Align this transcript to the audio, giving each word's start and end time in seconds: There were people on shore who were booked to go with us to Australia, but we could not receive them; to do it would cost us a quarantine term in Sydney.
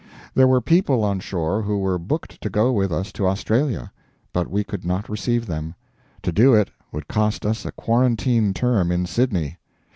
There 0.33 0.47
were 0.47 0.61
people 0.61 1.03
on 1.03 1.19
shore 1.19 1.61
who 1.61 1.77
were 1.77 1.99
booked 1.99 2.41
to 2.41 2.49
go 2.49 2.71
with 2.71 2.91
us 2.91 3.11
to 3.11 3.27
Australia, 3.27 3.91
but 4.33 4.49
we 4.49 4.63
could 4.63 4.83
not 4.83 5.07
receive 5.09 5.45
them; 5.45 5.75
to 6.23 6.31
do 6.31 6.55
it 6.55 6.71
would 6.91 7.07
cost 7.07 7.45
us 7.45 7.65
a 7.65 7.71
quarantine 7.71 8.51
term 8.55 8.91
in 8.91 9.05
Sydney. 9.05 9.57